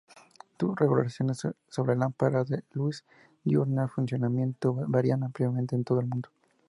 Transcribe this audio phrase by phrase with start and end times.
[0.59, 3.05] Las regulaciones sobre lámparas de luz
[3.43, 6.29] diurna funcionamiento varían ampliamente en todo el mundo.